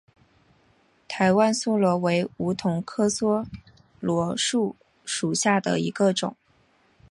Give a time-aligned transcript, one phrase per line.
[1.07, 3.45] 台湾梭罗为梧桐科梭
[3.99, 6.35] 罗树属下的一个种。